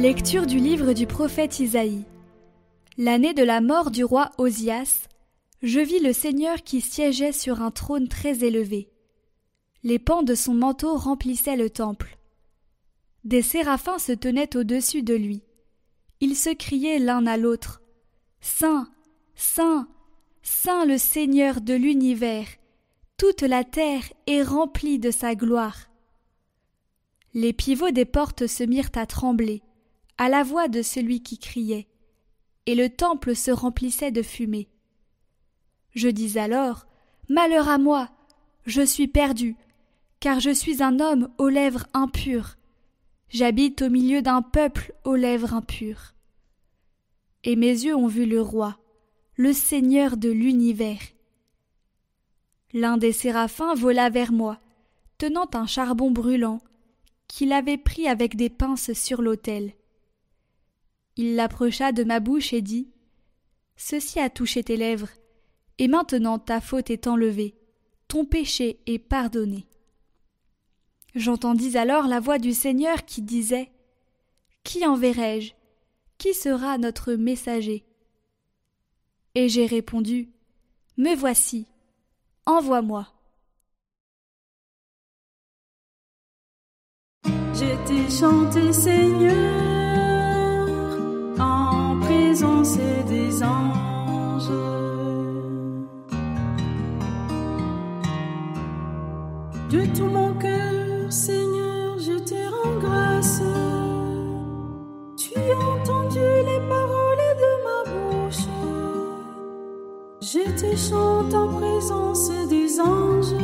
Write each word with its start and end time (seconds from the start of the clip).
Lecture 0.00 0.46
du 0.46 0.58
livre 0.58 0.94
du 0.94 1.06
prophète 1.06 1.60
Isaïe. 1.60 2.06
L'année 2.96 3.34
de 3.34 3.42
la 3.42 3.60
mort 3.60 3.90
du 3.90 4.02
roi 4.02 4.30
Osias, 4.38 5.08
je 5.60 5.78
vis 5.78 6.00
le 6.00 6.14
Seigneur 6.14 6.62
qui 6.62 6.80
siégeait 6.80 7.32
sur 7.32 7.60
un 7.60 7.70
trône 7.70 8.08
très 8.08 8.42
élevé. 8.42 8.88
Les 9.82 9.98
pans 9.98 10.22
de 10.22 10.34
son 10.34 10.54
manteau 10.54 10.96
remplissaient 10.96 11.58
le 11.58 11.68
temple. 11.68 12.16
Des 13.24 13.42
séraphins 13.42 13.98
se 13.98 14.12
tenaient 14.12 14.56
au-dessus 14.56 15.02
de 15.02 15.12
lui. 15.12 15.42
Ils 16.22 16.34
se 16.34 16.48
criaient 16.48 16.98
l'un 16.98 17.26
à 17.26 17.36
l'autre. 17.36 17.82
Saint, 18.40 18.88
Saint, 19.34 19.86
Saint 20.40 20.86
le 20.86 20.96
Seigneur 20.96 21.60
de 21.60 21.74
l'univers, 21.74 22.46
toute 23.18 23.42
la 23.42 23.64
terre 23.64 24.04
est 24.26 24.44
remplie 24.44 24.98
de 24.98 25.10
sa 25.10 25.34
gloire. 25.34 25.90
Les 27.34 27.52
pivots 27.52 27.90
des 27.90 28.06
portes 28.06 28.46
se 28.46 28.64
mirent 28.64 28.92
à 28.94 29.04
trembler, 29.04 29.62
à 30.20 30.28
la 30.28 30.42
voix 30.42 30.68
de 30.68 30.82
celui 30.82 31.22
qui 31.22 31.38
criait, 31.38 31.88
et 32.66 32.74
le 32.74 32.90
temple 32.90 33.34
se 33.34 33.50
remplissait 33.50 34.12
de 34.12 34.20
fumée. 34.20 34.68
Je 35.94 36.08
dis 36.08 36.38
alors 36.38 36.86
Malheur 37.30 37.70
à 37.70 37.78
moi, 37.78 38.10
je 38.66 38.82
suis 38.82 39.08
perdu, 39.08 39.56
car 40.20 40.38
je 40.38 40.50
suis 40.50 40.82
un 40.82 41.00
homme 41.00 41.30
aux 41.38 41.48
lèvres 41.48 41.86
impures. 41.94 42.56
J'habite 43.30 43.80
au 43.80 43.88
milieu 43.88 44.20
d'un 44.20 44.42
peuple 44.42 44.92
aux 45.04 45.14
lèvres 45.14 45.54
impures. 45.54 46.12
Et 47.42 47.56
mes 47.56 47.72
yeux 47.72 47.96
ont 47.96 48.06
vu 48.06 48.26
le 48.26 48.42
roi, 48.42 48.78
le 49.36 49.54
Seigneur 49.54 50.18
de 50.18 50.28
l'univers. 50.28 51.00
L'un 52.74 52.98
des 52.98 53.12
séraphins 53.12 53.72
vola 53.72 54.10
vers 54.10 54.32
moi, 54.32 54.60
tenant 55.16 55.48
un 55.54 55.66
charbon 55.66 56.10
brûlant, 56.10 56.60
qu'il 57.26 57.54
avait 57.54 57.78
pris 57.78 58.06
avec 58.06 58.36
des 58.36 58.50
pinces 58.50 58.92
sur 58.92 59.22
l'autel. 59.22 59.72
Il 61.20 61.36
l'approcha 61.36 61.92
de 61.92 62.02
ma 62.02 62.18
bouche 62.18 62.54
et 62.54 62.62
dit 62.62 62.88
Ceci 63.76 64.18
a 64.20 64.30
touché 64.30 64.64
tes 64.64 64.78
lèvres, 64.78 65.10
et 65.76 65.86
maintenant 65.86 66.38
ta 66.38 66.62
faute 66.62 66.88
est 66.88 67.06
enlevée, 67.06 67.54
ton 68.08 68.24
péché 68.24 68.80
est 68.86 68.98
pardonné. 68.98 69.66
J'entendis 71.14 71.76
alors 71.76 72.06
la 72.06 72.20
voix 72.20 72.38
du 72.38 72.54
Seigneur 72.54 73.04
qui 73.04 73.20
disait 73.20 73.70
Qui 74.64 74.86
enverrai-je 74.86 75.52
Qui 76.16 76.32
sera 76.32 76.78
notre 76.78 77.12
messager? 77.12 77.84
Et 79.34 79.50
j'ai 79.50 79.66
répondu 79.66 80.30
Me 80.96 81.14
voici, 81.14 81.66
envoie-moi. 82.46 83.12
J'ai 87.52 88.08
chanté 88.08 88.72
Seigneur 88.72 89.59
De 99.70 99.86
tout 99.96 100.06
mon 100.06 100.34
cœur, 100.34 101.12
Seigneur, 101.12 101.96
je 101.96 102.18
te 102.18 102.34
rends 102.34 102.80
grâce. 102.80 103.40
Tu 105.16 105.38
as 105.38 105.58
entendu 105.74 106.18
les 106.18 106.60
paroles 106.68 107.36
de 107.42 107.50
ma 107.66 107.80
bouche. 107.92 108.48
Je 110.20 110.42
te 110.60 110.74
chante 110.76 111.32
en 111.34 111.46
présence 111.54 112.32
des 112.48 112.80
anges. 112.80 113.36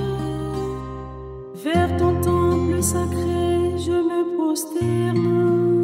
Vers 1.54 1.96
ton 1.96 2.20
temple 2.20 2.82
sacré, 2.82 3.78
je 3.78 3.92
me 3.92 4.36
prosterne. 4.36 5.82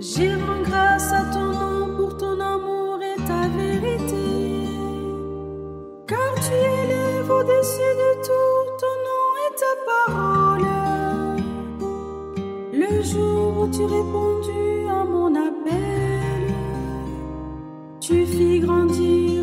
J'y 0.00 0.30
rends 0.34 0.62
grâce 0.64 1.12
à 1.12 1.22
ton 1.32 1.57
au-dessus 7.30 7.94
de 8.02 8.10
tout 8.26 8.60
ton 8.80 8.94
nom 9.06 9.26
et 9.44 9.52
ta 9.62 9.72
parole. 9.90 10.68
Le 12.72 13.02
jour 13.02 13.60
où 13.60 13.66
tu 13.70 13.82
répondu 13.84 14.88
à 14.88 15.04
mon 15.04 15.34
appel, 15.34 16.42
tu 18.00 18.26
fis 18.26 18.60
grandir 18.60 19.37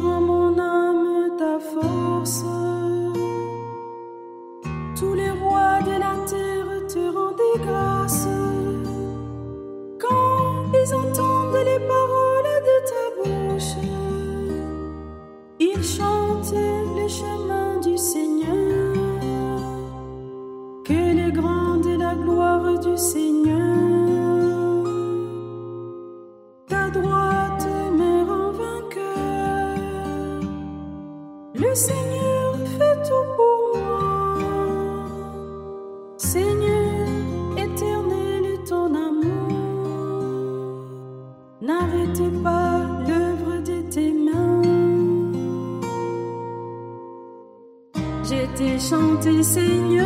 Je 48.27 48.79
chanté, 48.79 49.43
Seigneur, 49.43 50.03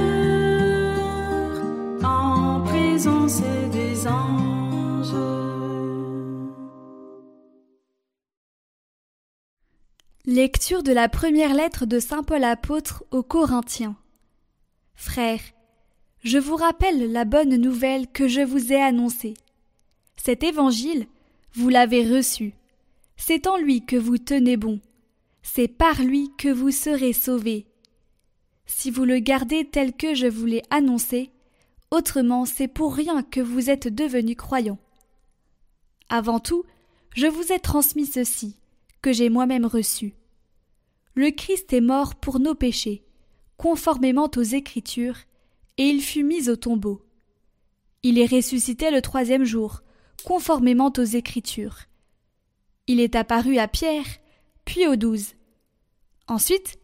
en 2.04 2.62
présence 2.66 3.42
des 3.72 4.08
anges. 4.08 5.16
Lecture 10.26 10.84
de 10.84 10.92
la 10.92 11.08
première 11.08 11.54
lettre 11.54 11.86
de 11.86 12.00
Saint 12.00 12.24
Paul 12.24 12.44
apôtre 12.44 13.06
aux 13.12 13.24
Corinthiens. 13.24 13.96
Frères, 14.96 15.40
je 16.22 16.38
vous 16.38 16.58
rappelle 16.58 17.14
la 17.14 17.24
bonne 17.24 17.56
nouvelle 17.56 18.06
que 18.08 18.28
je 18.28 18.42
vous 18.42 18.74
ai 18.74 18.82
annoncée. 18.82 19.36
Cet 20.18 20.44
évangile, 20.44 21.08
vous 21.54 21.70
l'avez 21.70 22.04
reçu. 22.04 22.54
C'est 23.16 23.48
en 23.48 23.56
lui 23.56 23.86
que 23.86 23.96
vous 23.96 24.18
tenez 24.18 24.58
bon. 24.58 24.82
C'est 25.42 25.70
par 25.70 26.02
lui 26.02 26.32
que 26.38 26.50
vous 26.50 26.72
serez 26.72 27.14
sauvés. 27.14 27.69
Si 28.72 28.92
vous 28.92 29.04
le 29.04 29.18
gardez 29.18 29.66
tel 29.66 29.94
que 29.94 30.14
je 30.14 30.28
vous 30.28 30.46
l'ai 30.46 30.62
annoncé, 30.70 31.32
autrement 31.90 32.46
c'est 32.46 32.68
pour 32.68 32.96
rien 32.96 33.24
que 33.24 33.42
vous 33.42 33.70
êtes 33.70 33.88
devenus 33.88 34.38
croyants. 34.38 34.78
Avant 36.08 36.40
tout, 36.40 36.64
je 37.16 37.26
vous 37.26 37.52
ai 37.52 37.60
transmis 37.60 38.06
ceci, 38.06 38.56
que 39.02 39.12
j'ai 39.12 39.30
moi-même 39.30 39.66
reçu. 39.66 40.14
Le 41.16 41.32
Christ 41.32 41.74
est 41.74 41.82
mort 41.82 42.16
pour 42.16 42.40
nos 42.40 42.54
péchés, 42.54 43.04
conformément 43.58 44.30
aux 44.38 44.44
Écritures, 44.44 45.18
et 45.78 45.88
il 45.88 46.02
fut 46.02 46.24
mis 46.24 46.48
au 46.48 46.56
tombeau. 46.56 47.02
Il 48.04 48.20
est 48.20 48.32
ressuscité 48.32 48.92
le 48.92 49.02
troisième 49.02 49.46
jour, 49.46 49.82
conformément 50.24 50.94
aux 50.96 51.04
Écritures. 51.04 51.80
Il 52.86 53.00
est 53.00 53.16
apparu 53.16 53.58
à 53.58 53.68
Pierre, 53.68 54.06
puis 54.64 54.88
aux 54.88 54.96
douze. 54.96 55.34
Ensuite, 56.28 56.79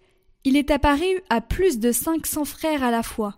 il 0.46 0.56
est 0.56 0.70
apparu 0.70 1.22
à 1.30 1.42
plus 1.42 1.80
de 1.80 1.92
cinq 1.92 2.28
cents 2.28 2.46
frères 2.46 2.84
à 2.84 2.92
la 2.92 3.02
fois. 3.02 3.38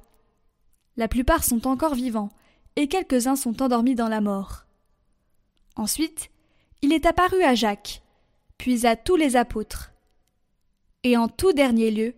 La 0.98 1.07
plupart 1.07 1.45
sont 1.45 1.65
encore 1.65 1.95
vivants, 1.95 2.30
et 2.75 2.89
quelques-uns 2.89 3.38
sont 3.38 3.62
endormis 3.62 3.95
dans 3.95 4.09
la 4.09 4.19
mort. 4.19 4.65
Ensuite, 5.77 6.30
il 6.81 6.92
est 6.92 7.06
apparu 7.06 7.42
à 7.44 7.56
Jacques, 7.56 8.04
puis 8.57 8.86
à 8.86 8.98
tous 8.98 9.15
les 9.15 9.38
apôtres. 9.38 9.94
Et 11.04 11.15
en 11.15 11.30
tout 11.30 11.54
dernier 11.54 11.92
lieu, 11.92 12.13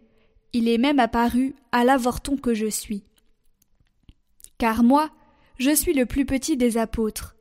il 0.53 0.67
est 0.67 0.79
même 0.79 0.99
apparu 0.99 1.55
à 1.71 1.83
l'avorton 1.83 2.35
que 2.35 2.55
je 2.55 2.67
suis. 2.67 3.03
Car 4.57 4.83
moi, 4.83 5.11
je 5.59 5.73
suis 5.73 5.93
le 5.93 6.07
plus 6.07 6.25
petit 6.25 6.57
des 6.57 6.77
apôtres. 6.77 7.35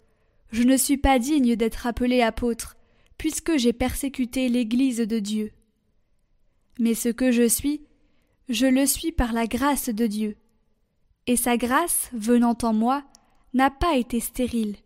Je 0.53 0.65
ne 0.65 0.77
suis 0.77 0.99
pas 0.99 1.19
digne 1.19 1.57
d'être 1.57 1.87
appelé 1.87 2.21
apôtre, 2.21 2.77
puisque 3.17 3.57
j'ai 3.57 3.73
persécuté 3.73 4.51
l'Église 4.51 4.99
de 4.99 5.19
Dieu. 5.19 5.53
Mais 6.79 6.95
ce 6.95 7.09
que 7.09 7.33
je 7.33 7.49
suis, 7.49 7.83
je 8.49 8.67
le 8.67 8.87
suis 8.87 9.13
par 9.13 9.33
la 9.33 9.47
grâce 9.47 9.89
de 9.89 10.07
Dieu. 10.07 10.37
Et 11.27 11.37
sa 11.37 11.57
grâce, 11.57 12.09
venant 12.13 12.57
en 12.63 12.73
moi, 12.73 13.05
n'a 13.53 13.71
pas 13.71 13.97
été 13.97 14.21
stérile. 14.21 14.77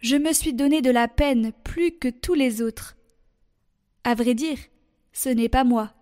Je 0.00 0.16
me 0.16 0.32
suis 0.32 0.54
donné 0.54 0.82
de 0.82 0.90
la 0.90 1.08
peine 1.08 1.52
plus 1.64 1.92
que 1.92 2.08
tous 2.08 2.34
les 2.34 2.62
autres. 2.62 2.96
À 4.04 4.14
vrai 4.14 4.34
dire, 4.34 4.58
ce 5.12 5.28
n'est 5.28 5.48
pas 5.48 5.64
moi, 5.64 5.92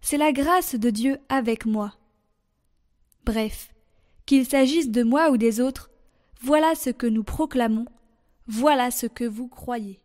c'est 0.00 0.16
la 0.16 0.32
grâce 0.32 0.74
de 0.74 0.90
Dieu 0.90 1.18
avec 1.28 1.66
moi. 1.66 1.94
Bref, 3.24 3.74
qu'il 4.26 4.46
s'agisse 4.46 4.90
de 4.90 5.02
moi 5.02 5.30
ou 5.30 5.36
des 5.36 5.60
autres, 5.60 5.90
voilà 6.40 6.74
ce 6.74 6.90
que 6.90 7.06
nous 7.06 7.24
proclamons, 7.24 7.86
voilà 8.46 8.90
ce 8.90 9.06
que 9.06 9.24
vous 9.24 9.48
croyez. 9.48 10.03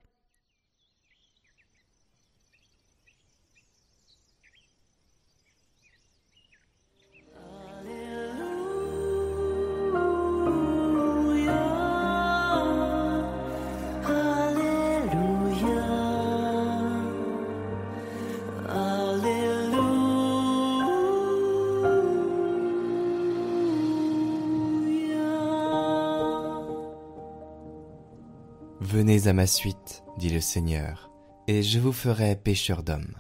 Venez 29.00 29.28
à 29.28 29.34
ma 29.34 29.48
suite, 29.48 30.04
dit 30.18 30.30
le 30.30 30.42
Seigneur, 30.42 31.10
et 31.48 31.64
je 31.64 31.80
vous 31.80 31.94
ferai 31.94 32.36
pêcheur 32.36 32.84
d'hommes. 32.84 33.16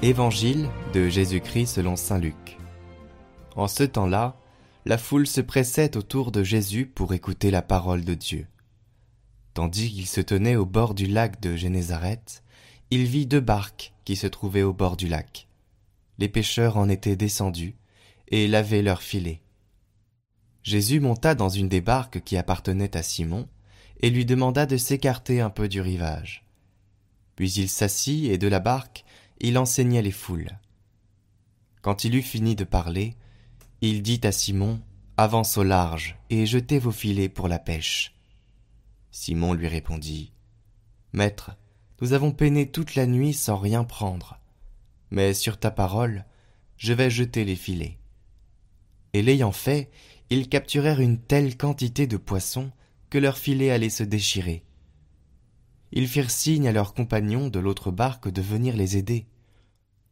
Évangile 0.00 0.70
de 0.94 1.10
Jésus-Christ 1.10 1.66
selon 1.66 1.96
Saint 1.96 2.18
Luc. 2.18 2.56
En 3.56 3.68
ce 3.68 3.82
temps-là, 3.82 4.38
la 4.86 4.96
foule 4.96 5.26
se 5.26 5.42
pressait 5.42 5.98
autour 5.98 6.32
de 6.32 6.42
Jésus 6.42 6.86
pour 6.86 7.12
écouter 7.12 7.50
la 7.50 7.60
parole 7.60 8.06
de 8.06 8.14
Dieu. 8.14 8.46
Tandis 9.52 9.92
qu'il 9.92 10.06
se 10.06 10.22
tenait 10.22 10.56
au 10.56 10.64
bord 10.64 10.94
du 10.94 11.04
lac 11.04 11.42
de 11.42 11.56
Génézareth, 11.56 12.42
il 12.94 13.06
vit 13.06 13.26
deux 13.26 13.40
barques 13.40 13.92
qui 14.04 14.14
se 14.14 14.28
trouvaient 14.28 14.62
au 14.62 14.72
bord 14.72 14.96
du 14.96 15.08
lac. 15.08 15.48
Les 16.18 16.28
pêcheurs 16.28 16.76
en 16.76 16.88
étaient 16.88 17.16
descendus 17.16 17.74
et 18.28 18.46
lavaient 18.46 18.82
leurs 18.82 19.02
filets. 19.02 19.42
Jésus 20.62 21.00
monta 21.00 21.34
dans 21.34 21.48
une 21.48 21.68
des 21.68 21.80
barques 21.80 22.22
qui 22.22 22.36
appartenait 22.36 22.96
à 22.96 23.02
Simon 23.02 23.48
et 24.00 24.10
lui 24.10 24.24
demanda 24.24 24.64
de 24.64 24.76
s'écarter 24.76 25.40
un 25.40 25.50
peu 25.50 25.66
du 25.66 25.80
rivage. 25.80 26.44
Puis 27.34 27.50
il 27.54 27.68
s'assit 27.68 28.30
et 28.30 28.38
de 28.38 28.46
la 28.46 28.60
barque 28.60 29.04
il 29.40 29.58
enseignait 29.58 30.00
les 30.00 30.12
foules. 30.12 30.56
Quand 31.82 32.04
il 32.04 32.14
eut 32.14 32.22
fini 32.22 32.54
de 32.54 32.62
parler, 32.62 33.16
il 33.80 34.02
dit 34.02 34.20
à 34.22 34.30
Simon 34.30 34.80
Avance 35.16 35.58
au 35.58 35.64
large 35.64 36.16
et 36.30 36.46
jetez 36.46 36.78
vos 36.78 36.92
filets 36.92 37.28
pour 37.28 37.48
la 37.48 37.58
pêche. 37.58 38.14
Simon 39.10 39.52
lui 39.52 39.66
répondit 39.66 40.30
Maître, 41.12 41.56
nous 42.04 42.12
avons 42.12 42.32
peiné 42.32 42.70
toute 42.70 42.96
la 42.96 43.06
nuit 43.06 43.32
sans 43.32 43.56
rien 43.56 43.82
prendre. 43.82 44.38
Mais 45.10 45.32
sur 45.32 45.58
ta 45.58 45.70
parole, 45.70 46.26
je 46.76 46.92
vais 46.92 47.08
jeter 47.08 47.46
les 47.46 47.56
filets. 47.56 47.96
Et 49.14 49.22
l'ayant 49.22 49.52
fait, 49.52 49.90
ils 50.28 50.50
capturèrent 50.50 51.00
une 51.00 51.18
telle 51.18 51.56
quantité 51.56 52.06
de 52.06 52.18
poissons 52.18 52.70
que 53.08 53.16
leurs 53.16 53.38
filets 53.38 53.70
allaient 53.70 53.88
se 53.88 54.02
déchirer. 54.02 54.66
Ils 55.92 56.06
firent 56.06 56.30
signe 56.30 56.68
à 56.68 56.72
leurs 56.72 56.92
compagnons 56.92 57.48
de 57.48 57.58
l'autre 57.58 57.90
barque 57.90 58.28
de 58.28 58.42
venir 58.42 58.76
les 58.76 58.98
aider. 58.98 59.26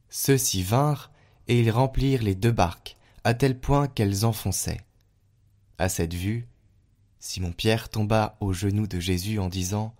Ceux-ci 0.08 0.62
vinrent, 0.62 1.12
et 1.46 1.60
ils 1.60 1.70
remplirent 1.70 2.22
les 2.22 2.34
deux 2.34 2.52
barques, 2.52 2.96
à 3.22 3.34
tel 3.34 3.60
point 3.60 3.86
qu'elles 3.86 4.24
enfonçaient. 4.24 4.80
À 5.76 5.90
cette 5.90 6.14
vue, 6.14 6.48
Simon-Pierre 7.18 7.90
tomba 7.90 8.38
aux 8.40 8.54
genoux 8.54 8.86
de 8.86 8.98
Jésus 8.98 9.38
en 9.38 9.50
disant 9.50 9.94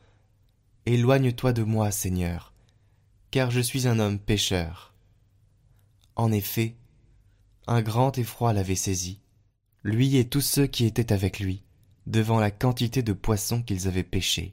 Éloigne-toi 0.85 1.53
de 1.53 1.63
moi, 1.63 1.93
Seigneur, 1.93 2.53
car 3.31 3.53
je 3.53 3.61
suis 3.61 3.87
un 3.87 4.01
homme 4.01 4.19
pécheur. 4.19 4.93
En 6.17 6.33
effet, 6.33 6.75
un 7.69 7.83
grand 7.83 8.19
effroi 8.19 8.53
l'avait 8.53 8.75
saisi, 8.75 9.21
lui 9.85 10.17
et 10.17 10.29
tous 10.29 10.41
ceux 10.41 10.67
qui 10.67 10.85
étaient 10.85 11.13
avec 11.13 11.39
lui, 11.39 11.63
devant 12.09 12.41
la 12.41 12.51
quantité 12.51 13.05
de 13.05 13.13
poissons 13.13 13.63
qu'ils 13.63 13.87
avaient 13.87 14.03
pêchés. 14.03 14.51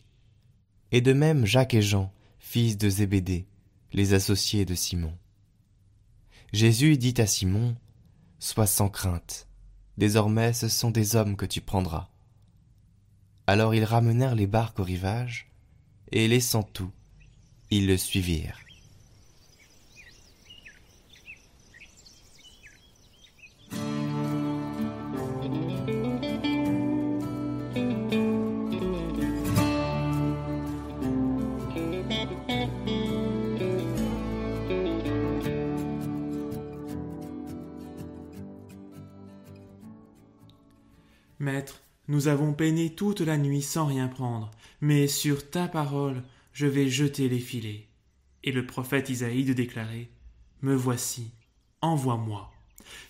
Et 0.91 1.01
de 1.01 1.13
même 1.13 1.47
Jacques 1.47 1.73
et 1.73 1.81
Jean, 1.81 2.13
fils 2.37 2.77
de 2.77 2.89
Zébédée, 2.89 3.47
les 3.91 4.13
associés 4.13 4.65
de 4.65 4.75
Simon. 4.75 5.17
Jésus 6.53 6.97
dit 6.97 7.15
à 7.17 7.25
Simon, 7.25 7.75
Sois 8.37 8.67
sans 8.67 8.89
crainte, 8.89 9.47
désormais 9.97 10.53
ce 10.53 10.67
sont 10.67 10.91
des 10.91 11.15
hommes 11.15 11.35
que 11.35 11.47
tu 11.47 11.59
prendras. 11.59 12.07
Alors 13.47 13.73
ils 13.73 13.83
ramenèrent 13.83 14.35
les 14.35 14.47
barques 14.47 14.79
au 14.79 14.83
rivage, 14.83 15.49
et 16.11 16.27
laissant 16.27 16.63
tout, 16.63 16.91
ils 17.71 17.87
le 17.87 17.97
suivirent. 17.97 18.57
Maître, 41.41 41.81
nous 42.09 42.27
avons 42.27 42.53
peiné 42.53 42.95
toute 42.95 43.21
la 43.21 43.37
nuit 43.37 43.61
sans 43.61 43.85
rien 43.85 44.07
prendre, 44.07 44.49
mais 44.81 45.07
sur 45.07 45.49
ta 45.49 45.67
parole 45.67 46.23
je 46.51 46.65
vais 46.65 46.89
jeter 46.89 47.29
les 47.29 47.39
filets. 47.39 47.87
Et 48.43 48.51
le 48.51 48.65
prophète 48.65 49.09
Isaïe 49.09 49.45
de 49.45 49.53
déclarer 49.53 50.09
Me 50.63 50.75
voici, 50.75 51.31
envoie-moi. 51.81 52.51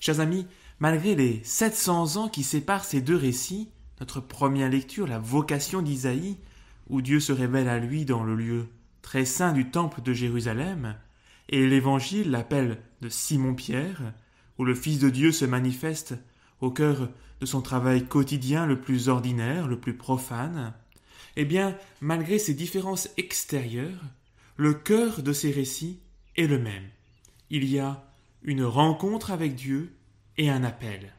Chers 0.02 0.20
amis, 0.20 0.46
malgré 0.80 1.16
les 1.16 1.42
700 1.46 2.18
ans 2.18 2.28
qui 2.28 2.44
séparent 2.44 2.84
ces 2.84 3.00
deux 3.00 3.16
récits, 3.16 3.70
notre 4.02 4.20
première 4.20 4.70
lecture, 4.70 5.08
la 5.08 5.20
vocation 5.20 5.82
d'Isaïe, 5.82 6.38
où 6.90 7.02
Dieu 7.02 7.22
se 7.22 7.32
révèle 7.32 7.70
à 7.70 7.80
lui 7.80 8.04
dans 8.04 8.24
le 8.24 8.36
lieu 8.36 8.68
très 9.02 9.24
saint 9.24 9.54
du 9.54 9.72
temple 9.72 10.02
de 10.02 10.12
Jérusalem, 10.12 10.96
et 11.48 11.66
l'évangile, 11.66 12.32
l'appel 12.32 12.80
de 13.02 13.08
Simon-Pierre, 13.08 14.14
où 14.58 14.66
le 14.66 14.76
Fils 14.76 15.00
de 15.00 15.10
Dieu 15.10 15.32
se 15.32 15.46
manifeste 15.46 16.16
au 16.60 16.70
cœur 16.70 17.10
de 17.40 17.46
son 17.46 17.62
travail 17.62 18.06
quotidien 18.06 18.66
le 18.66 18.80
plus 18.80 19.10
ordinaire, 19.10 19.68
le 19.68 19.80
plus 19.80 19.96
profane, 19.96 20.74
eh 21.36 21.46
bien, 21.46 21.78
malgré 22.02 22.40
ces 22.40 22.54
différences 22.54 23.10
extérieures, 23.18 24.04
le 24.58 24.74
cœur 24.74 25.22
de 25.22 25.32
ces 25.32 25.52
récits 25.52 26.00
est 26.36 26.48
le 26.48 26.60
même. 26.60 26.90
Il 27.50 27.66
y 27.66 27.80
a 27.80 28.04
une 28.44 28.64
rencontre 28.64 29.32
avec 29.32 29.56
Dieu 29.56 29.94
et 30.38 30.50
un 30.50 30.64
appel. 30.64 31.14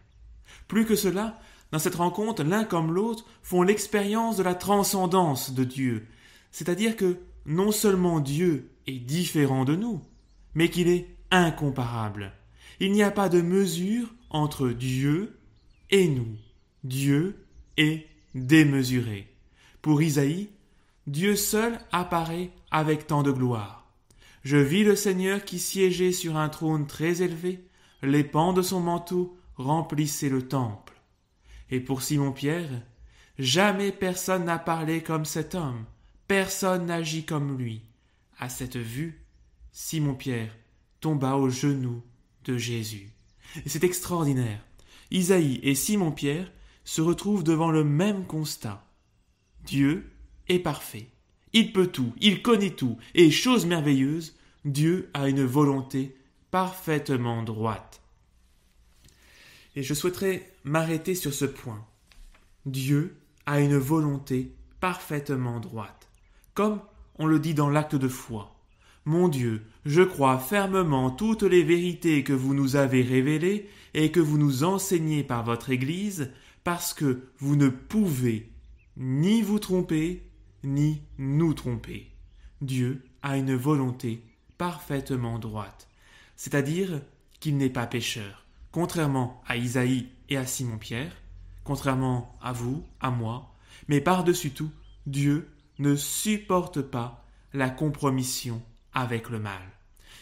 Plus 0.69 0.85
que 0.85 0.95
cela, 0.95 1.41
dans 1.73 1.79
cette 1.79 1.95
rencontre, 1.95 2.43
l'un 2.43 2.65
comme 2.65 2.93
l'autre 2.93 3.25
font 3.43 3.63
l'expérience 3.63 4.37
de 4.37 4.43
la 4.43 4.55
transcendance 4.55 5.53
de 5.53 5.65
Dieu, 5.65 6.07
c'est-à-dire 6.51 6.97
que 6.97 7.19
non 7.47 7.73
seulement 7.73 8.21
Dieu 8.21 8.71
est 8.87 8.99
différent 8.99 9.65
de 9.65 9.77
nous, 9.77 10.03
mais 10.55 10.69
qu'il 10.69 10.89
est 10.89 11.09
incomparable. 11.31 12.33
Il 12.81 12.93
n'y 12.93 13.03
a 13.03 13.11
pas 13.11 13.29
de 13.29 13.41
mesure 13.41 14.09
entre 14.31 14.69
Dieu 14.69 15.40
et 15.91 16.09
nous. 16.09 16.37
Dieu 16.85 17.47
est 17.77 18.07
démesuré. 18.35 19.29
Pour 19.83 20.03
Isaïe, 20.03 20.51
Dieu 21.07 21.37
seul 21.37 21.79
apparaît 21.93 22.51
avec 22.71 23.07
tant 23.07 23.23
de 23.23 23.33
gloire. 23.33 23.91
Je 24.43 24.57
vis 24.57 24.85
le 24.85 24.97
Seigneur 24.97 25.45
qui 25.45 25.59
siégeait 25.59 26.13
sur 26.13 26.37
un 26.37 26.49
trône 26.49 26.87
très 26.87 27.23
élevé, 27.23 27.65
les 28.03 28.25
pans 28.25 28.53
de 28.53 28.63
son 28.63 28.81
manteau 28.81 29.37
remplissaient 29.57 30.31
le 30.31 30.47
temple. 30.49 30.95
Et 31.71 31.81
pour 31.81 32.03
Simon-Pierre, 32.03 32.71
jamais 33.39 33.93
personne 33.93 34.45
n'a 34.45 34.59
parlé 34.59 35.03
comme 35.03 35.25
cet 35.27 35.55
homme, 35.55 35.85
personne 36.27 36.87
n'agit 36.87 37.25
comme 37.25 37.59
lui. 37.59 37.83
À 38.39 38.49
cette 38.49 38.79
vue, 38.79 39.23
Simon-Pierre 39.73 40.57
tomba 41.01 41.37
aux 41.37 41.51
genoux 41.51 42.03
de 42.45 42.57
Jésus. 42.57 43.11
C'est 43.67 43.85
extraordinaire. 43.85 44.61
Isaïe 45.11 45.61
et 45.63 45.75
Simon-Pierre 45.75 46.51
se 46.85 47.01
retrouvent 47.01 47.45
devant 47.45 47.71
le 47.71 47.85
même 47.85 48.27
constat. 48.27 48.85
Dieu 49.65 50.11
est 50.49 50.59
parfait. 50.59 51.09
Il 51.53 51.73
peut 51.73 51.89
tout, 51.89 52.13
il 52.21 52.43
connaît 52.43 52.71
tout, 52.71 52.97
et 53.15 53.31
chose 53.31 53.67
merveilleuse, 53.67 54.37
Dieu 54.65 55.11
a 55.15 55.29
une 55.29 55.45
volonté 55.45 56.17
parfaitement 56.51 57.43
droite. 57.43 58.01
Et 59.77 59.83
je 59.83 59.95
souhaiterais 59.95 60.53
m'arrêter 60.65 61.15
sur 61.15 61.33
ce 61.33 61.45
point. 61.45 61.85
Dieu 62.67 63.17
a 63.47 63.61
une 63.61 63.77
volonté 63.77 64.53
parfaitement 64.81 65.61
droite, 65.61 66.09
comme 66.55 66.81
on 67.19 67.27
le 67.27 67.39
dit 67.39 67.55
dans 67.55 67.71
l'acte 67.71 67.97
de 67.97 68.09
foi. 68.09 68.60
Mon 69.11 69.27
Dieu, 69.27 69.67
je 69.85 70.03
crois 70.03 70.39
fermement 70.39 71.11
toutes 71.11 71.43
les 71.43 71.65
vérités 71.65 72.23
que 72.23 72.33
vous 72.33 72.55
nous 72.55 72.77
avez 72.77 73.03
révélées 73.03 73.69
et 73.93 74.13
que 74.13 74.21
vous 74.21 74.39
nous 74.39 74.63
enseignez 74.63 75.25
par 75.25 75.43
votre 75.43 75.71
Église, 75.71 76.31
parce 76.63 76.95
que 76.95 77.27
vous 77.41 77.57
ne 77.57 77.71
pouvez 77.71 78.53
ni 78.97 79.43
vous 79.43 79.59
tromper, 79.59 80.31
ni 80.63 81.03
nous 81.19 81.55
tromper. 81.55 82.13
Dieu 82.61 83.03
a 83.23 83.37
une 83.37 83.57
volonté 83.57 84.23
parfaitement 84.59 85.41
droite, 85.41 85.89
c'est-à-dire 86.37 87.03
qu'il 87.41 87.57
n'est 87.57 87.69
pas 87.69 87.89
pécheur, 87.89 88.47
contrairement 88.71 89.43
à 89.49 89.57
Isaïe 89.57 90.07
et 90.29 90.37
à 90.37 90.47
Simon-Pierre, 90.47 91.17
contrairement 91.65 92.39
à 92.41 92.53
vous, 92.53 92.87
à 93.01 93.11
moi, 93.11 93.57
mais 93.89 94.01
par-dessus 94.01 94.53
tout, 94.53 94.71
Dieu 95.07 95.49
ne 95.81 95.97
supporte 95.97 96.81
pas 96.81 97.27
la 97.53 97.71
compromission 97.71 98.63
avec 98.93 99.31
le 99.31 99.39
mal. 99.39 99.63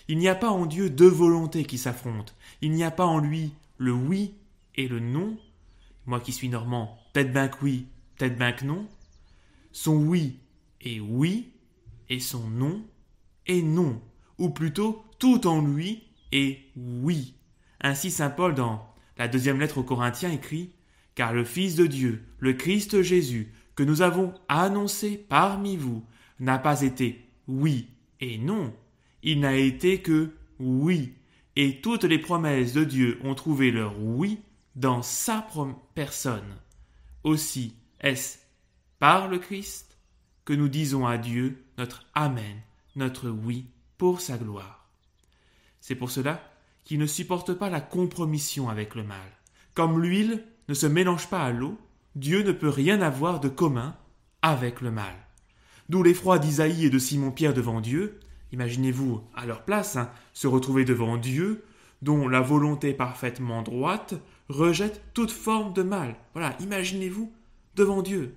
Il 0.08 0.18
n'y 0.18 0.28
a 0.28 0.34
pas 0.34 0.50
en 0.50 0.66
Dieu 0.66 0.88
deux 0.88 1.08
volontés 1.08 1.64
qui 1.64 1.76
s'affrontent. 1.76 2.32
Il 2.62 2.72
n'y 2.72 2.84
a 2.84 2.90
pas 2.90 3.04
en 3.04 3.18
lui 3.18 3.52
le 3.76 3.92
oui 3.92 4.34
et 4.74 4.88
le 4.88 5.00
non. 5.00 5.36
Moi 6.06 6.20
qui 6.20 6.32
suis 6.32 6.48
normand, 6.48 6.98
peut-être 7.12 7.58
que 7.58 7.64
oui, 7.64 7.86
peut-être 8.16 8.56
que 8.56 8.64
non. 8.64 8.88
Son 9.72 9.96
oui 9.96 10.38
est 10.80 11.00
oui 11.00 11.52
et 12.08 12.20
son 12.20 12.48
non 12.48 12.82
est 13.46 13.62
non. 13.62 14.00
Ou 14.38 14.48
plutôt, 14.50 15.04
tout 15.18 15.46
en 15.46 15.60
lui 15.60 16.04
est 16.32 16.60
oui. 16.76 17.34
Ainsi 17.80 18.10
Saint 18.10 18.30
Paul 18.30 18.54
dans 18.54 18.94
la 19.18 19.28
deuxième 19.28 19.60
lettre 19.60 19.78
aux 19.78 19.84
Corinthiens 19.84 20.30
écrit 20.30 20.72
Car 21.14 21.34
le 21.34 21.44
Fils 21.44 21.74
de 21.74 21.86
Dieu, 21.86 22.24
le 22.38 22.54
Christ 22.54 23.02
Jésus, 23.02 23.52
que 23.74 23.82
nous 23.82 24.00
avons 24.00 24.32
annoncé 24.48 25.18
parmi 25.18 25.76
vous, 25.76 26.02
n'a 26.40 26.58
pas 26.58 26.80
été 26.82 27.28
oui 27.46 27.88
et 28.20 28.38
non, 28.38 28.74
il 29.22 29.40
n'a 29.40 29.56
été 29.56 30.00
que 30.00 30.30
oui, 30.58 31.14
et 31.56 31.80
toutes 31.80 32.04
les 32.04 32.18
promesses 32.18 32.72
de 32.72 32.84
Dieu 32.84 33.18
ont 33.24 33.34
trouvé 33.34 33.70
leur 33.70 34.00
oui 34.00 34.40
dans 34.76 35.02
sa 35.02 35.46
personne. 35.94 36.56
Aussi 37.24 37.74
est-ce 38.00 38.38
par 38.98 39.28
le 39.28 39.38
Christ 39.38 39.98
que 40.44 40.52
nous 40.52 40.68
disons 40.68 41.06
à 41.06 41.18
Dieu 41.18 41.64
notre 41.76 42.06
Amen, 42.14 42.60
notre 42.96 43.28
oui 43.28 43.66
pour 43.96 44.20
sa 44.20 44.38
gloire. 44.38 44.88
C'est 45.80 45.94
pour 45.94 46.10
cela 46.10 46.42
qu'il 46.84 46.98
ne 46.98 47.06
supporte 47.06 47.54
pas 47.54 47.70
la 47.70 47.80
compromission 47.80 48.68
avec 48.68 48.94
le 48.94 49.02
mal. 49.02 49.30
Comme 49.74 50.00
l'huile 50.00 50.44
ne 50.68 50.74
se 50.74 50.86
mélange 50.86 51.28
pas 51.28 51.44
à 51.44 51.50
l'eau, 51.50 51.78
Dieu 52.14 52.42
ne 52.42 52.52
peut 52.52 52.68
rien 52.68 53.00
avoir 53.00 53.40
de 53.40 53.48
commun 53.48 53.96
avec 54.42 54.80
le 54.80 54.90
mal. 54.90 55.14
D'où 55.88 56.02
l'effroi 56.02 56.38
d'Isaïe 56.38 56.84
et 56.84 56.90
de 56.90 56.98
Simon-Pierre 56.98 57.54
devant 57.54 57.80
Dieu. 57.80 58.20
Imaginez-vous 58.52 59.22
à 59.34 59.46
leur 59.46 59.64
place 59.64 59.96
hein, 59.96 60.10
se 60.32 60.46
retrouver 60.46 60.84
devant 60.84 61.16
Dieu, 61.16 61.64
dont 62.02 62.28
la 62.28 62.40
volonté 62.40 62.92
parfaitement 62.92 63.62
droite 63.62 64.14
rejette 64.48 65.02
toute 65.14 65.30
forme 65.30 65.72
de 65.72 65.82
mal. 65.82 66.16
Voilà, 66.34 66.56
imaginez-vous 66.60 67.32
devant 67.74 68.02
Dieu. 68.02 68.34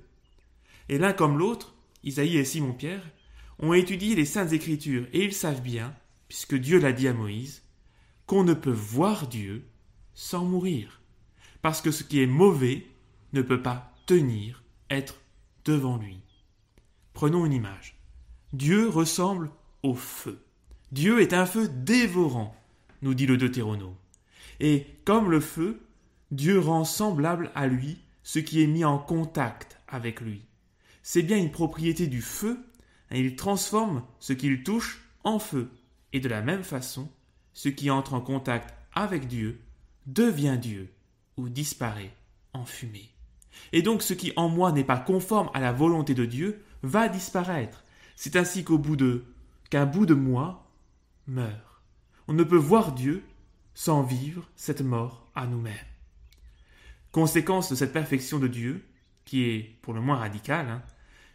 Et 0.89 0.97
l'un 0.97 1.13
comme 1.13 1.37
l'autre, 1.37 1.75
Isaïe 2.03 2.37
et 2.37 2.45
Simon-Pierre, 2.45 3.03
ont 3.59 3.73
étudié 3.73 4.15
les 4.15 4.25
saintes 4.25 4.53
écritures 4.53 5.07
et 5.13 5.23
ils 5.23 5.33
savent 5.33 5.61
bien, 5.61 5.93
puisque 6.27 6.55
Dieu 6.55 6.79
l'a 6.79 6.93
dit 6.93 7.07
à 7.07 7.13
Moïse, 7.13 7.63
qu'on 8.25 8.43
ne 8.43 8.53
peut 8.53 8.71
voir 8.71 9.27
Dieu 9.27 9.65
sans 10.13 10.45
mourir. 10.45 11.01
Parce 11.61 11.81
que 11.81 11.91
ce 11.91 12.03
qui 12.03 12.21
est 12.21 12.27
mauvais 12.27 12.87
ne 13.33 13.41
peut 13.41 13.61
pas 13.61 13.93
tenir, 14.05 14.63
être 14.89 15.21
devant 15.65 15.97
lui. 15.97 16.21
Prenons 17.13 17.45
une 17.45 17.53
image. 17.53 17.97
Dieu 18.53 18.89
ressemble 18.89 19.49
au 19.83 19.95
feu. 19.95 20.43
Dieu 20.91 21.21
est 21.21 21.33
un 21.33 21.45
feu 21.45 21.69
dévorant, 21.69 22.55
nous 23.01 23.13
dit 23.13 23.25
le 23.25 23.37
Deutéronome. 23.37 23.95
Et 24.59 24.85
comme 25.05 25.31
le 25.31 25.39
feu, 25.39 25.81
Dieu 26.31 26.59
rend 26.59 26.83
semblable 26.83 27.51
à 27.55 27.67
lui 27.67 27.97
ce 28.23 28.39
qui 28.39 28.61
est 28.61 28.67
mis 28.67 28.85
en 28.85 28.97
contact 28.97 29.79
avec 29.87 30.21
lui. 30.21 30.41
C'est 31.03 31.23
bien 31.23 31.37
une 31.37 31.51
propriété 31.51 32.07
du 32.07 32.21
feu, 32.21 32.59
et 33.09 33.19
il 33.19 33.35
transforme 33.35 34.03
ce 34.19 34.33
qu'il 34.33 34.63
touche 34.63 35.01
en 35.23 35.39
feu. 35.39 35.69
Et 36.13 36.19
de 36.19 36.29
la 36.29 36.41
même 36.41 36.63
façon, 36.63 37.09
ce 37.53 37.69
qui 37.69 37.89
entre 37.89 38.13
en 38.13 38.21
contact 38.21 38.73
avec 38.93 39.27
Dieu 39.27 39.61
devient 40.05 40.57
Dieu 40.61 40.93
ou 41.37 41.49
disparaît 41.49 42.13
en 42.53 42.65
fumée. 42.65 43.09
Et 43.73 43.81
donc 43.81 44.01
ce 44.01 44.13
qui 44.13 44.33
en 44.35 44.49
moi 44.49 44.71
n'est 44.71 44.83
pas 44.83 44.97
conforme 44.97 45.49
à 45.53 45.59
la 45.59 45.71
volonté 45.71 46.13
de 46.13 46.25
Dieu 46.25 46.63
va 46.83 47.09
disparaître. 47.09 47.83
C'est 48.15 48.35
ainsi 48.35 48.63
qu'au 48.63 48.77
bout 48.77 48.95
de 48.95 49.25
qu'un 49.69 49.85
bout 49.85 50.05
de 50.05 50.13
moi 50.13 50.67
meurt. 51.27 51.81
On 52.27 52.33
ne 52.33 52.43
peut 52.43 52.57
voir 52.57 52.91
Dieu 52.91 53.23
sans 53.73 54.03
vivre 54.03 54.49
cette 54.55 54.81
mort 54.81 55.29
à 55.33 55.47
nous-mêmes. 55.47 55.73
Conséquence 57.11 57.69
de 57.69 57.75
cette 57.75 57.93
perfection 57.93 58.39
de 58.39 58.47
Dieu, 58.47 58.85
qui 59.25 59.43
est 59.43 59.77
pour 59.81 59.93
le 59.93 60.01
moins 60.01 60.17
radicale, 60.17 60.69
hein, 60.69 60.83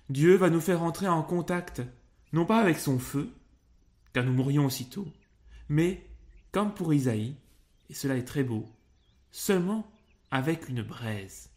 Dieu 0.09 0.37
va 0.37 0.51
nous 0.51 0.61
faire 0.61 0.83
entrer 0.83 1.09
en 1.09 1.23
contact, 1.23 1.83
non 2.33 2.45
pas 2.45 2.61
avec 2.61 2.79
son 2.79 2.99
feu, 2.99 3.33
car 4.13 4.25
nous 4.25 4.33
mourrions 4.33 4.67
aussitôt, 4.67 5.07
mais, 5.69 6.07
comme 6.53 6.73
pour 6.73 6.95
Isaïe, 6.95 7.37
et 7.91 7.95
cela 7.95 8.17
est 8.17 8.25
très 8.25 8.45
beau, 8.45 8.67
seulement 9.33 9.91
avec 10.31 10.69
une 10.69 10.83
braise, 10.83 11.51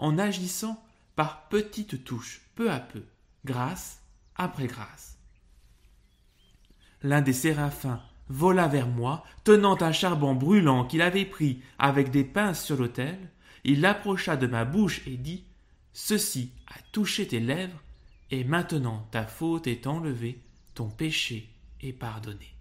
en 0.00 0.18
agissant 0.18 0.82
par 1.14 1.48
petites 1.48 2.04
touches, 2.04 2.42
peu 2.56 2.70
à 2.70 2.80
peu, 2.80 3.04
grâce 3.44 4.02
après 4.34 4.66
grâce. 4.66 5.18
L'un 7.02 7.20
des 7.20 7.32
séraphins 7.32 8.02
vola 8.28 8.68
vers 8.68 8.88
moi, 8.88 9.24
tenant 9.44 9.80
un 9.82 9.92
charbon 9.92 10.34
brûlant 10.34 10.84
qu'il 10.84 11.02
avait 11.02 11.24
pris 11.24 11.62
avec 11.78 12.10
des 12.10 12.24
pinces 12.24 12.64
sur 12.64 12.76
l'autel, 12.76 13.18
il 13.64 13.80
l'approcha 13.80 14.36
de 14.36 14.46
ma 14.46 14.64
bouche 14.64 15.06
et 15.06 15.16
dit 15.16 15.44
Ceci 15.92 16.52
a 16.68 16.80
touché 16.92 17.26
tes 17.26 17.40
lèvres, 17.40 17.82
et 18.30 18.44
maintenant 18.44 19.08
ta 19.10 19.26
faute 19.26 19.66
est 19.66 19.86
enlevée, 19.86 20.40
ton 20.74 20.88
péché 20.88 21.50
est 21.82 21.92
pardonné. 21.92 22.54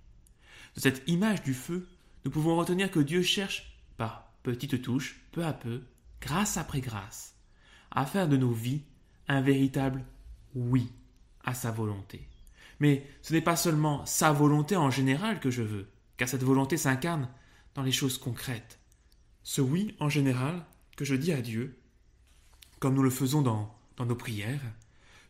De 0.75 0.81
cette 0.81 1.03
image 1.07 1.43
du 1.43 1.53
feu, 1.53 1.87
nous 2.25 2.31
pouvons 2.31 2.57
retenir 2.57 2.91
que 2.91 2.99
Dieu 2.99 3.21
cherche, 3.21 3.77
par 3.97 4.33
petites 4.43 4.81
touches, 4.81 5.21
peu 5.31 5.45
à 5.45 5.53
peu, 5.53 5.83
grâce 6.21 6.57
après 6.57 6.81
grâce, 6.81 7.35
à 7.91 8.05
faire 8.05 8.27
de 8.27 8.37
nos 8.37 8.51
vies 8.51 8.83
un 9.27 9.41
véritable 9.41 10.03
oui 10.55 10.91
à 11.43 11.53
sa 11.53 11.71
volonté. 11.71 12.27
Mais 12.79 13.05
ce 13.21 13.33
n'est 13.33 13.41
pas 13.41 13.55
seulement 13.55 14.05
sa 14.05 14.31
volonté 14.31 14.75
en 14.75 14.89
général 14.89 15.39
que 15.39 15.51
je 15.51 15.63
veux, 15.63 15.89
car 16.17 16.27
cette 16.27 16.43
volonté 16.43 16.77
s'incarne 16.77 17.29
dans 17.75 17.83
les 17.83 17.91
choses 17.91 18.17
concrètes. 18.17 18.79
Ce 19.43 19.61
oui 19.61 19.95
en 19.99 20.09
général 20.09 20.65
que 20.95 21.05
je 21.05 21.15
dis 21.15 21.31
à 21.31 21.41
Dieu, 21.41 21.77
comme 22.79 22.95
nous 22.95 23.03
le 23.03 23.09
faisons 23.09 23.41
dans, 23.41 23.75
dans 23.97 24.05
nos 24.05 24.15
prières, 24.15 24.61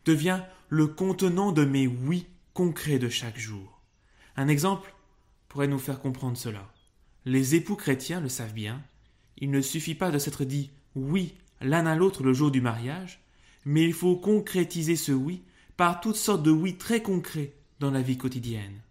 devient 0.05 0.41
le 0.69 0.87
contenant 0.87 1.51
de 1.51 1.65
mes 1.65 1.87
oui 1.87 2.27
concrets 2.53 2.99
de 2.99 3.09
chaque 3.09 3.37
jour. 3.37 3.81
Un 4.35 4.47
exemple 4.47 4.93
pourrait 5.47 5.67
nous 5.67 5.79
faire 5.79 5.99
comprendre 5.99 6.37
cela. 6.37 6.71
Les 7.25 7.55
époux 7.55 7.75
chrétiens 7.75 8.21
le 8.21 8.29
savent 8.29 8.53
bien, 8.53 8.81
il 9.37 9.51
ne 9.51 9.61
suffit 9.61 9.95
pas 9.95 10.11
de 10.11 10.19
s'être 10.19 10.43
dit 10.43 10.71
oui 10.99 11.33
l'un 11.61 11.85
à 11.85 11.95
l'autre 11.95 12.23
le 12.23 12.33
jour 12.33 12.51
du 12.51 12.61
mariage, 12.61 13.21
mais 13.65 13.83
il 13.83 13.93
faut 13.93 14.15
concrétiser 14.15 14.95
ce 14.95 15.11
oui 15.11 15.43
par 15.77 16.01
toutes 16.01 16.15
sortes 16.15 16.43
de 16.43 16.51
oui 16.51 16.77
très 16.77 17.01
concrets 17.01 17.53
dans 17.79 17.91
la 17.91 18.01
vie 18.01 18.17
quotidienne. 18.17 18.81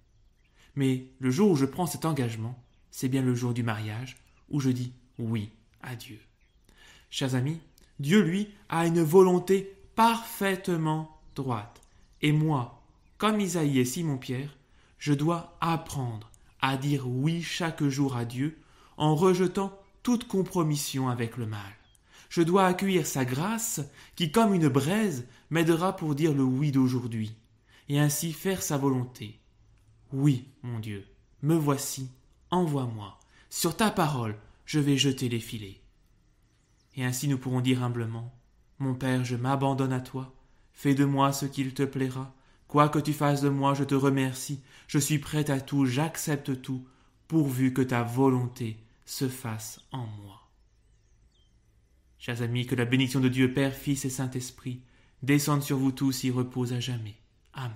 Mais 0.74 1.06
le 1.18 1.30
jour 1.30 1.50
où 1.50 1.56
je 1.56 1.66
prends 1.66 1.86
cet 1.86 2.04
engagement, 2.04 2.58
c'est 2.90 3.08
bien 3.08 3.22
le 3.22 3.34
jour 3.34 3.52
du 3.52 3.62
mariage 3.62 4.16
où 4.48 4.60
je 4.60 4.70
dis 4.70 4.92
oui 5.18 5.50
à 5.82 5.96
Dieu. 5.96 6.18
Chers 7.10 7.34
amis, 7.34 7.60
Dieu, 8.00 8.22
lui, 8.22 8.48
a 8.68 8.86
une 8.86 9.02
volonté 9.02 9.74
parfaitement 9.94 11.18
droite. 11.34 11.80
Et 12.22 12.32
moi, 12.32 12.80
comme 13.16 13.40
Isaïe 13.40 13.80
et 13.80 13.84
Simon-Pierre, 13.84 14.56
je 14.98 15.12
dois 15.14 15.56
apprendre 15.60 16.30
à 16.60 16.76
dire 16.76 17.08
oui 17.08 17.42
chaque 17.42 17.84
jour 17.84 18.16
à 18.16 18.24
Dieu 18.24 18.58
en 18.96 19.14
rejetant 19.14 19.76
toute 20.02 20.26
compromission 20.26 21.08
avec 21.08 21.36
le 21.36 21.46
mal. 21.46 21.77
Je 22.28 22.42
dois 22.42 22.66
accueillir 22.66 23.06
sa 23.06 23.24
grâce 23.24 23.80
qui, 24.14 24.30
comme 24.30 24.54
une 24.54 24.68
braise, 24.68 25.26
m'aidera 25.50 25.96
pour 25.96 26.14
dire 26.14 26.34
le 26.34 26.42
oui 26.42 26.72
d'aujourd'hui, 26.72 27.34
et 27.88 27.98
ainsi 27.98 28.32
faire 28.32 28.62
sa 28.62 28.76
volonté. 28.76 29.40
Oui, 30.12 30.48
mon 30.62 30.78
Dieu, 30.78 31.06
me 31.42 31.54
voici, 31.54 32.10
envoie-moi. 32.50 33.18
Sur 33.50 33.76
ta 33.76 33.90
parole, 33.90 34.36
je 34.66 34.78
vais 34.78 34.98
jeter 34.98 35.28
les 35.28 35.40
filets. 35.40 35.80
Et 36.96 37.04
ainsi 37.04 37.28
nous 37.28 37.38
pourrons 37.38 37.60
dire 37.60 37.82
humblement, 37.82 38.34
Mon 38.78 38.94
Père, 38.94 39.24
je 39.24 39.36
m'abandonne 39.36 39.92
à 39.92 40.00
toi, 40.00 40.34
fais 40.72 40.94
de 40.94 41.04
moi 41.04 41.32
ce 41.32 41.46
qu'il 41.46 41.72
te 41.74 41.82
plaira, 41.82 42.34
quoi 42.66 42.88
que 42.88 42.98
tu 42.98 43.12
fasses 43.12 43.40
de 43.40 43.48
moi, 43.48 43.74
je 43.74 43.84
te 43.84 43.94
remercie, 43.94 44.60
je 44.86 44.98
suis 44.98 45.18
prêt 45.18 45.50
à 45.50 45.60
tout, 45.60 45.86
j'accepte 45.86 46.60
tout, 46.60 46.86
pourvu 47.26 47.72
que 47.72 47.82
ta 47.82 48.02
volonté 48.02 48.78
se 49.04 49.28
fasse 49.28 49.80
en 49.92 50.06
moi. 50.06 50.47
Chers 52.18 52.42
amis, 52.42 52.66
que 52.66 52.74
la 52.74 52.84
bénédiction 52.84 53.20
de 53.20 53.28
Dieu 53.28 53.52
Père, 53.52 53.72
Fils 53.72 54.04
et 54.04 54.10
Saint-Esprit 54.10 54.82
descende 55.22 55.62
sur 55.62 55.78
vous 55.78 55.92
tous 55.92 56.24
et 56.24 56.30
repose 56.30 56.72
à 56.72 56.80
jamais. 56.80 57.14
Amen. 57.52 57.74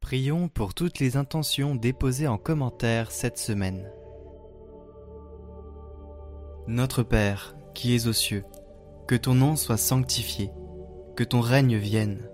Prions 0.00 0.48
pour 0.48 0.72
toutes 0.72 1.00
les 1.00 1.16
intentions 1.16 1.74
déposées 1.74 2.28
en 2.28 2.38
commentaire 2.38 3.10
cette 3.10 3.38
semaine. 3.38 3.90
Notre 6.68 7.02
Père, 7.02 7.56
qui 7.74 7.94
es 7.94 8.06
aux 8.06 8.12
cieux, 8.12 8.44
que 9.08 9.16
ton 9.16 9.34
nom 9.34 9.56
soit 9.56 9.76
sanctifié, 9.76 10.50
que 11.16 11.24
ton 11.24 11.40
règne 11.40 11.76
vienne, 11.76 12.28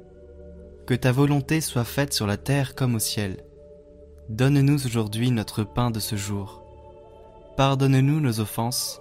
Que 0.86 0.94
ta 0.94 1.10
volonté 1.10 1.60
soit 1.60 1.84
faite 1.84 2.12
sur 2.12 2.28
la 2.28 2.36
terre 2.36 2.76
comme 2.76 2.94
au 2.94 3.00
ciel. 3.00 3.42
Donne-nous 4.28 4.86
aujourd'hui 4.86 5.32
notre 5.32 5.64
pain 5.64 5.90
de 5.90 5.98
ce 5.98 6.14
jour. 6.14 6.62
Pardonne-nous 7.56 8.20
nos 8.20 8.38
offenses, 8.38 9.00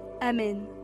Amen. 0.21 0.80